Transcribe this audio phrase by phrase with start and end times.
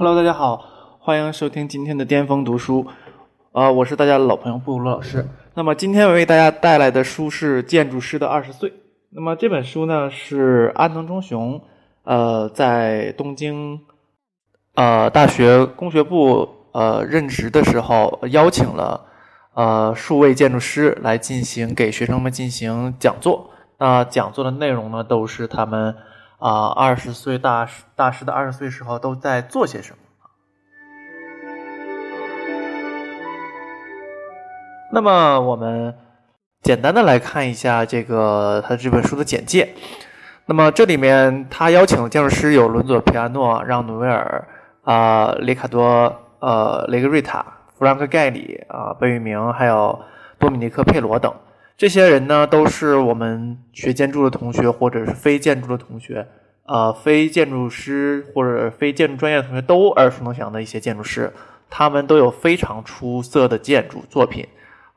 [0.00, 0.64] Hello，大家好，
[0.98, 2.86] 欢迎收听今天的巅峰读书。
[3.52, 5.28] 啊，我是大家的老朋友布鲁老师。
[5.52, 8.70] 那么今天为大家带来的书是《建筑师的二十岁》。
[9.10, 11.60] 那么这本书呢是安藤忠雄，
[12.04, 13.78] 呃，在东京
[14.74, 19.04] 呃大学工学部呃任职的时候，邀请了
[19.52, 23.50] 呃数位建筑师来进行给学生们进行讲座。
[23.76, 25.94] 那讲座的内容呢，都是他们
[26.40, 29.98] 啊二十岁大师大师的二十岁时候都在做些什么。
[34.92, 35.94] 那么我们
[36.62, 39.74] 简单的来看一下这个他这本书的简介。
[40.46, 44.48] 那么这里面他邀请的建筑师有伦佐·皮亚诺、让·努维尔、
[44.82, 47.44] 啊里卡多、呃雷格瑞塔、
[47.78, 49.96] 弗兰克·盖里、啊贝聿铭，还有
[50.40, 51.32] 多米尼克·佩罗等。
[51.80, 56.28] 这些人呢，都是我们学建筑的同学，或者是非建筑的同学，
[56.66, 61.32] 呃，非建筑师或者非建筑专业的同学都耳熟能详的一些建筑师。
[61.70, 64.46] 他们都有非常出色的建筑作品。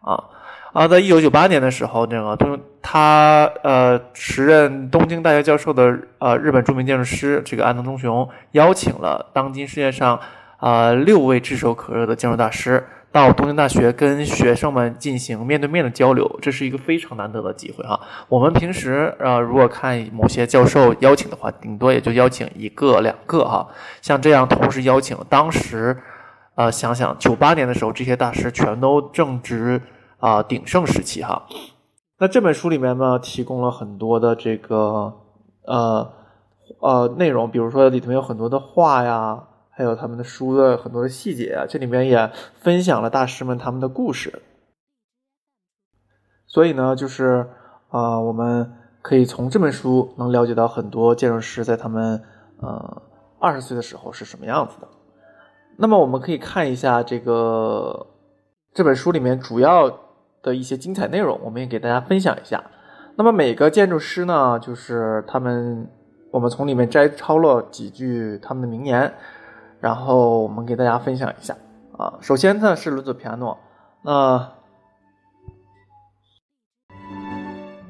[0.00, 0.24] 啊
[0.72, 10.18] 啊，在一九九八年的时候，那个他呃时任东京大学教授的呃日本著名建筑师这个安藤忠雄邀请了当今世界上
[10.56, 18.00] 啊六位炙手可热的建筑大师到东京大学跟学生们进行面对面的交流，这是一个非常难得的机会哈。
[18.28, 23.68] 我们平时呃如果看某些教授邀请的话，顶多也就邀请一个两个哈，
[24.00, 25.96] 像这样同时邀请，当时。
[26.54, 29.80] 啊，想想九八年的时候，这些大师全都正值
[30.18, 31.46] 啊鼎盛时期哈。
[32.18, 35.14] 那这本书里面呢，提供了很多的这个
[35.64, 36.12] 呃
[36.80, 39.42] 呃内容，比如说里头有很多的画呀，
[39.72, 41.66] 还有他们的书的很多的细节啊。
[41.68, 44.40] 这里面也分享了大师们他们的故事。
[46.46, 47.48] 所以呢，就是
[47.88, 52.22] 啊，我们可以从这本书能了解到很多建筑师在他们
[52.60, 53.02] 呃
[53.40, 54.86] 二十岁的时候是什么样子的。
[55.78, 58.06] 那么我们可以看一下这个
[58.74, 59.90] 这本书里面主要
[60.42, 62.62] 的一些精彩内容，我们也给大家分享一下。
[63.16, 65.90] 那么每个建筑师呢，就是他们，
[66.30, 69.14] 我们从里面摘抄了几句他们的名言，
[69.82, 71.56] 然后我们给大家分享一下。
[71.98, 73.58] 啊，首先呢是伦佐·皮亚诺，
[74.02, 74.48] 那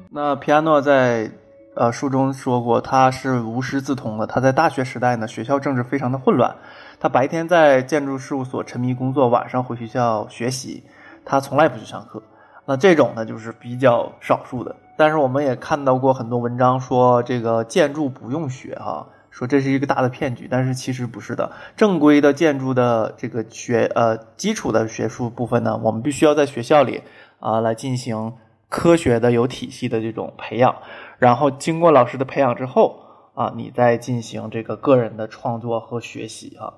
[0.09, 1.31] 那皮亚诺在
[1.75, 4.25] 呃书中说过，他是无师自通的。
[4.25, 6.55] 他在大学时代呢，学校政治非常的混乱。
[6.99, 10.83] 他白天在建筑事务所沉迷工作，晚上回学校学习。
[11.23, 12.21] 他从来不去上课。
[12.65, 14.75] 那这种呢，就是比较少数的。
[14.97, 20.47] 但是我们也看到过很多文章说这个建筑不用学哈，说这是一个大的骗局。
[20.49, 27.01] 但是其实不是的，正规的建筑的这个学呃基础的学术部分呢，我们必须要在学校里
[27.41, 28.33] 啊来进行
[28.69, 30.73] 科学的、有体系的这种培养。
[31.19, 33.01] 然后经过老师的培养之后。
[33.35, 36.71] 啊，你再进行这个个人的创作和学习哈，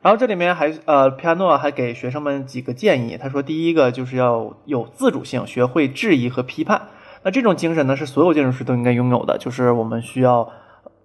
[0.00, 3.18] 然后这里面还呃，皮亚诺还给学生们几个建议。
[3.20, 6.82] 他说，第一个就是要有自主性，学会质疑和批判。
[7.24, 10.48] 那这种精神呢，是所有建筑师都应该拥有的，就是我们需要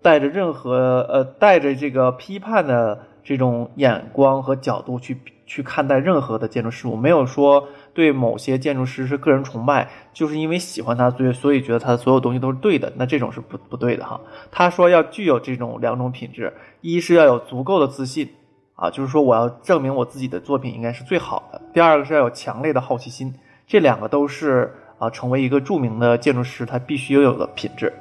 [0.01, 7.67] 带着任何呃，带着这个批判的这种眼光和角度去去看待任何的建筑事物，没有说。
[7.93, 12.93] 对某些建筑师是个人崇拜，就是因为喜欢他，所以所以觉得他的所有东西都是对的。
[12.95, 14.21] 那这种是不不对的哈。
[14.51, 18.29] 他说要具有这种两种品质：一是要有足够的自信
[18.75, 23.33] 啊，就是说我要证明我自己的作品应该是最好的；第二个是要有强烈的好奇心。
[23.65, 27.91] 这两个都是啊，成为一个著名的建筑师他必须拥有的品质。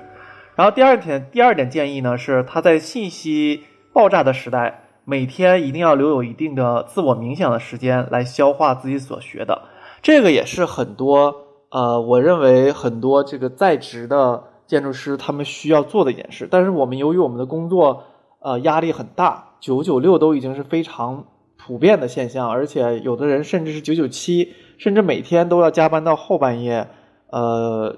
[0.56, 3.62] 然后第二点，第二点建议呢是他在信息
[3.92, 9.62] 爆炸的时代，每天一定要留有一定的自我冥想的时间来消化自己所学的。
[10.02, 11.34] 这个也是很多
[11.70, 16.48] 呃，我认为很多这个在职的建筑师他们需要做的一件事。
[16.50, 18.04] 但是我们由于我们的工作
[18.40, 21.24] 呃压力很大，九九六都已经是非常
[21.58, 26.88] 普遍的现象，而且有的人甚至是九九七，甚至每天都要加班到后半夜，
[27.30, 27.96] 呃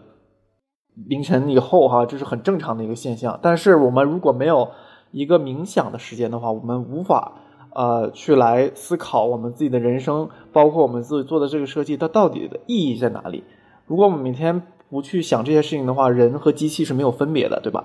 [1.06, 3.38] 凌晨以后哈，这是很正常的一个现象。
[3.42, 4.70] 但是我们如果没有
[5.10, 7.32] 一个冥想的时间的话，我们无法。
[7.70, 13.44] 呃，去来思考我们自己的人生，包括我们自己做的这个设计，它到底的意义在哪里？
[13.86, 17.84] 如果我们每天不去想这些事情的话，人和机器是没有分别的，对吧？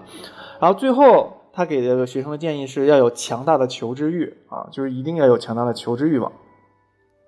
[0.59, 6.31] 然后最后他给这个学生的建议是要有强大的求知欲啊，就是一定要有强大的求知欲望。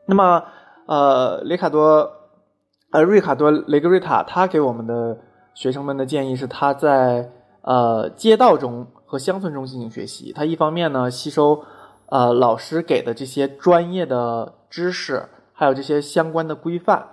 [0.07, 0.43] 那么，
[0.87, 2.09] 呃，雷卡多，
[2.91, 5.19] 呃，瑞卡多雷格瑞塔，他给我们的
[5.55, 7.31] 学生们的建议是，他在
[7.63, 11.63] 呃街道中和乡村中进行学习，他一方面呢吸收。
[12.07, 17.03] 呃，老师给的这些专业的知识，还有这些相关的规范，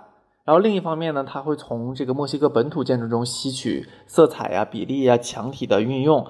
[0.45, 6.27] 然后另一方面呢，他会从这个墨西哥本土建筑中吸取色彩呀、比例呀、墙体的运用，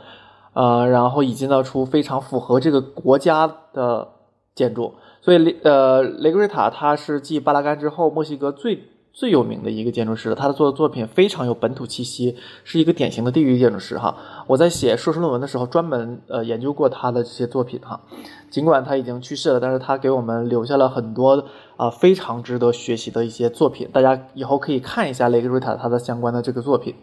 [0.54, 4.07] 呃，然后以建造出非常符合这个国家的
[4.56, 4.94] 建筑。
[5.19, 8.81] 所以雷呃雷格瑞塔他是继巴拉干之后墨西哥最
[9.13, 14.18] 最有名的一个建筑师，他的做的作品非常有本土气息，是一个典型的地域建筑师哈。
[14.48, 18.01] 我在写硕士论文的时候专门呃研究过他的这些作品哈。
[18.50, 21.45] 尽管他已经去世了，但是他给我们留下了很多
[21.77, 26.95] 啊非常值得学习的一些作品，大家以后可以看一下雷格瑞塔他的相关的这个作品。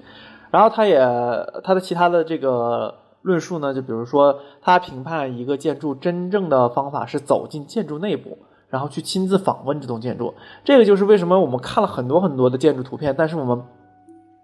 [0.51, 0.99] 然后他也
[1.63, 8.39] 他的其他的这个论述呢，就比如说他评判一个建筑真正的方法是走进建筑内部，
[8.71, 10.33] 然后去亲自访问这栋建筑。
[10.65, 13.63] 这个就是为什么我们看了很多很多的建筑图片，但是我们。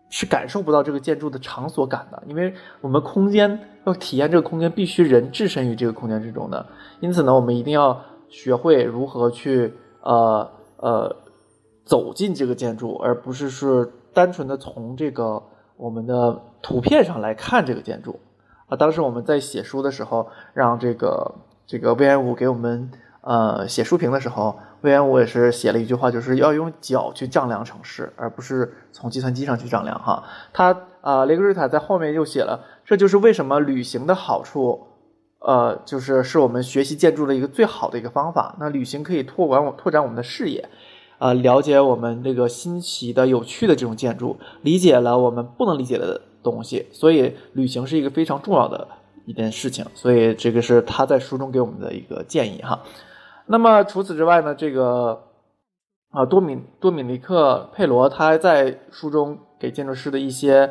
[0.08, 6.64] 是感受不到这个建筑的场所感的，因为我们空间要体验这个空间，必须人置身于这个空间之中的。
[7.00, 11.16] 因此呢，我们一定要学会如何去呃呃
[11.84, 15.42] 走进这个建筑，而不是是单纯的从这个
[15.76, 18.20] 我们的图片上来看这个建筑
[18.68, 18.76] 啊。
[18.76, 21.34] 当时我们在写书的时候，让这个
[21.66, 22.88] 这个魏延武给我们
[23.26, 24.56] 呃写书评的时候。
[24.82, 29.98] 魏延武也是写了一句话，就是要用脚去丈量城市，而不是从计算机上去丈量。
[29.98, 34.86] 哈，他啊，雷格瑞塔在后面又写了，这就是为什么旅行的好处，
[35.40, 38.54] 呃，就是是我们学习建筑的一个最好的一个方法。
[38.60, 40.68] 那旅行可以拓展我拓展我们的视野，
[41.18, 46.86] 啊，了解我们这个新奇的、有趣的这种建筑，理解了我们不能理解的东西。
[46.92, 48.86] 所以，旅行是一个非常重要的
[49.24, 49.84] 一件事情。
[49.94, 52.62] 所以，这个是他在书中给我们的一个建议。
[52.62, 52.78] 哈。
[53.46, 54.54] 那么除此之外呢？
[54.54, 55.22] 这个
[56.10, 60.70] 啊，多米多米尼克佩罗他在书中给建筑师的一些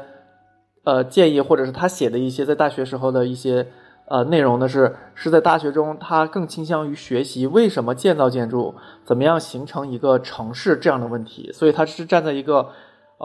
[0.84, 3.68] 呃建议，或者是他写的一些在大学时候的一些
[4.08, 11.52] 呃内容呢，是是在大学中他更倾向于学习为什么建造建筑，怎么样形成一个城市这样的问题。
[11.54, 12.70] 所以他是站在一个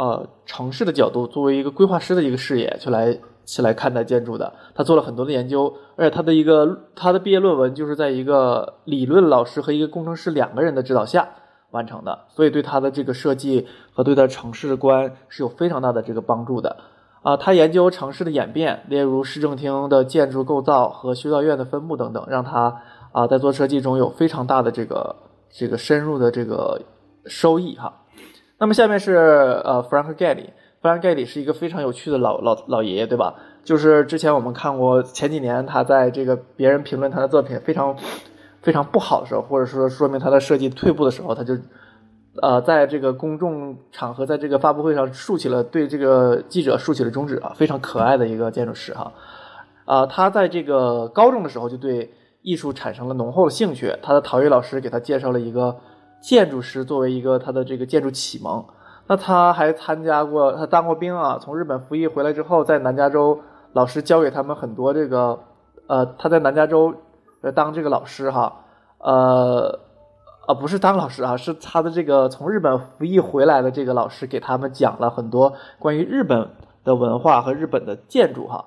[0.01, 3.19] 呃城市的角度，作为一个规划师的一个视野去来。
[3.47, 11.29] 起来看待建筑的，他做了很多的研究，而且他的一个他的毕业论文就是在一个理论老师和一个工程师两个人的指导下
[11.73, 16.77] 完成的，所以对他的这个设计和对他城市观是有非常大的这个帮助的。
[17.23, 22.77] 啊，他研究城市的演变，例如市政厅的建筑构造和修道院的分布等等，让他
[23.11, 25.17] 啊在做设计中有非常大的这个
[25.51, 26.81] 这个深入的这个
[27.27, 28.00] 收益哈。
[28.61, 29.15] 那么下面是
[29.65, 30.51] 呃 Frank Gehry。
[30.83, 33.35] 弗兰盖里是一个非常有趣的老老老爷爷，对吧？
[33.63, 37.95] 就是之前我们看过前几年他在这个别人评论他的作品非常
[38.63, 41.55] 非常不好的时候，或者说说明他的设计退步的时候，他就
[42.41, 49.13] 呃在这个公众场合，在这个发布会上竖起了对这个记者竖起了中指啊，非常可爱的一个建筑师哈。
[49.85, 52.11] 啊，他在这个高中的时候就对
[52.41, 55.77] 艺术产生了浓厚的兴趣，他的陶艺老师给他介绍了一个
[56.21, 58.65] 建筑师作为一个他的这个建筑启蒙。
[59.07, 61.37] 那他还参加过，他当过兵啊。
[61.41, 63.41] 从日本服役回来之后，在南加州，
[63.73, 65.41] 老师教给他们很多这个，
[65.89, 66.95] 呃，他在南加州，
[67.41, 68.61] 呃，当这个老师哈，
[68.99, 69.81] 呃，
[70.47, 76.51] 啊，不是当老师啊，是他的这个从日本服役回来的这个老师给他们讲了很多关于日本
[76.85, 78.67] 的文化和日本的建筑哈，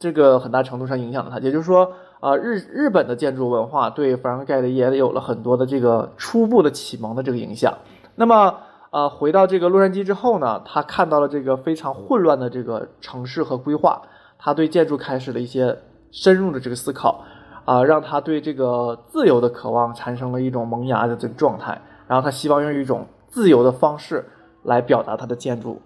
[0.00, 1.38] 这个很大程度上影响了他。
[1.38, 1.92] 也就是说，
[2.24, 7.74] 啊，日日本的建筑文化对弗兰盖的也有了很多的这个初步的启蒙的这个影响。
[8.14, 8.54] 那么。
[8.94, 14.00] 呃，回到这个洛杉矶之后呢，他看到了这个非常混乱的这个城市和规划，
[14.38, 15.76] 他对建筑开始了一些
[16.12, 17.24] 深入的这个思考，
[17.64, 21.76] 啊，让他对这个自由的渴望产生了一种萌芽的这个状态，
[22.06, 24.24] 然后他希望用一种自由的方式
[24.62, 25.82] 来表达他的建筑。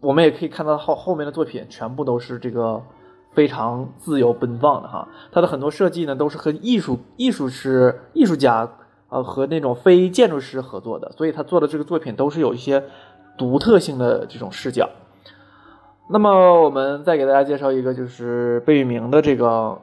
[0.00, 2.82] 我们也可以看到后后面的作品全部都是这个
[3.34, 8.68] 非常自由奔放的哈，他的很多设计呢都是和艺术艺术师艺术家。
[9.10, 12.84] 呃，和那种非建筑师合作的，所以他做的这个作品都是有一些
[13.38, 14.86] 独特性的这种视角。
[16.10, 19.78] 那么，我们再给大家介绍一个，就是贝聿铭的这个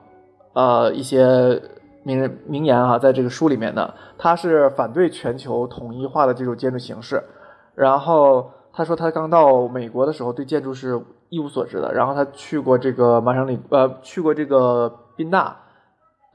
[0.54, 1.60] 呃一些
[2.04, 7.24] 名人名言啊，在这个书里面呢，他是反对全球统一化的这种建筑形式。
[7.74, 11.02] 然后他说，他刚到美国的时候，对建筑是
[11.36, 11.94] 一无所知的。
[11.94, 15.58] 然后他去过这个麻省理呃，去过这个宾大。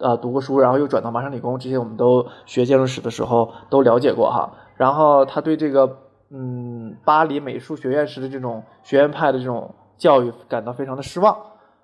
[0.02, 4.50] 呃，读过书，然后又转到麻省理工，这些我们都学建筑史的时候都了解过哈。
[4.78, 5.98] 然后他对这个
[6.30, 11.36] 嗯巴黎美术学院式的这种学院派的这种教育感到非常的失望。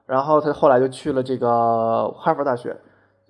[0.06, 2.74] 然后他后来就去了这个哈佛大学，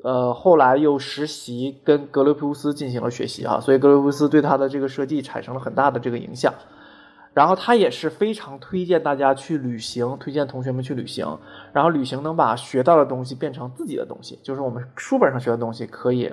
[0.04, 6.54] 呃，后来又实习跟格雷普斯进行了学习哈，所以格雷普斯对他的这个设计产生了很大的这个影响。
[7.36, 11.38] 然后他也是非常推荐大家去旅行，推荐同学们去旅行。
[11.70, 16.32] 然后旅行能把学到的东西变成自己的东西，就是我们书本上学的东西可以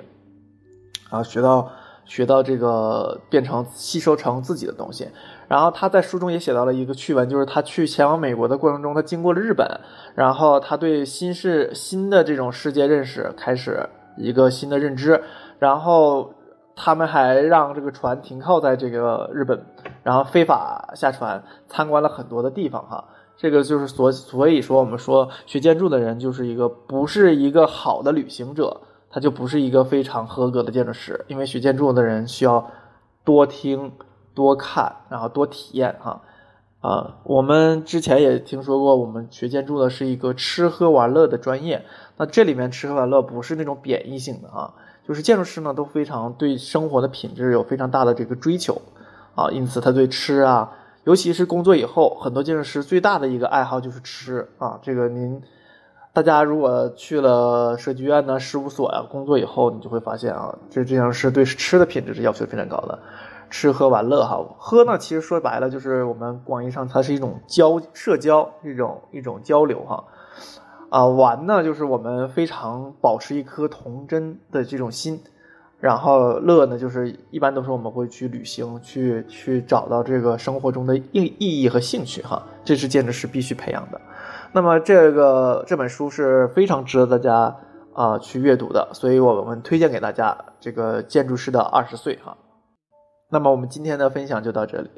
[1.10, 1.70] 啊学到
[2.06, 5.06] 学到这个变成吸收成自己的东西。
[5.46, 9.68] 然后他在书中也写到了一个趣闻，就是他去前往美国的过程中，他经过了日本，
[10.14, 15.22] 然后他对新世新的这种世界认识开始一个新的认知，
[15.58, 16.32] 然后
[16.74, 19.62] 他们还让这个船停靠在这个日本，
[20.04, 23.04] 然后非法下船参观了很多的地方哈。
[23.36, 32.70] 这个就是所所以说我们说学建筑的人就是一个不是一个好的旅行者，他就不是一个非常合格的建筑师，因为学建筑的人需要
[33.24, 33.90] 多听。
[34.36, 36.22] 多看，然后多体验哈，
[36.80, 41.84] 啊，我们之前也听说过，我们学建筑的是一个吃喝玩乐的专业。
[42.16, 44.74] 那这里面吃喝玩乐不是那种贬义性的啊，
[45.06, 48.82] 就是建筑师呢都非常对生活的品质有非常大的这个追求
[49.34, 50.72] 啊，因此他对吃啊，
[51.04, 54.78] 尤其是工作以后，很多建筑师最大的一个爱好就是吃啊。
[54.82, 55.42] 这个您
[56.12, 62.98] 大家如果去了设计院呢、事务所呀工作以后，你就会发现啊，这这样是对吃的品质是要求非常高的。
[63.50, 70.04] 吃喝玩乐哈，喝呢其实说白了就是我们广义上它是一种交社交一种一种交流哈，
[70.90, 75.20] 啊玩呢就是我们非常保持一颗童真的这种心，
[75.84, 84.00] 然后乐呢就是一般都是我们会去旅行去去找到这个生活中的意意义和兴趣哈，这是建筑师必须培养的。
[84.54, 87.54] 那么这个这本书是非常值得大家
[87.92, 92.34] 啊去阅读的，所以我们推荐给大家这个建筑师的二十岁哈。
[93.30, 94.88] 那么我们今天的分享就到这里。